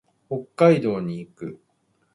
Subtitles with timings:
[0.29, 1.61] 北海道に行く。